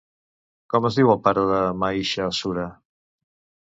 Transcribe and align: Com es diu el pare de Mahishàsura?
Com 0.75 0.87
es 0.89 0.97
diu 1.01 1.13
el 1.15 1.21
pare 1.29 1.45
de 1.53 1.61
Mahishàsura? 1.85 2.69